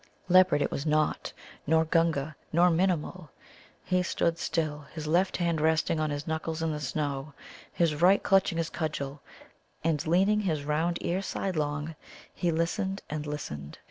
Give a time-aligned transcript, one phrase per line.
[0.29, 1.31] Leopard it was not,
[1.67, 3.29] nor Gunga, nor Minimul.
[3.85, 7.35] He stood still, his left hand resting on its knuckles in the snow,
[7.71, 9.21] his right clutching his cudgel,
[9.83, 11.93] and leaning his round ear sidelong,
[12.33, 13.77] he listened and listened.